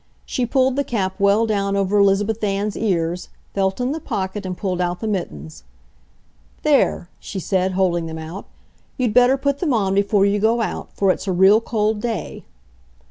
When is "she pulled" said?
0.25-0.77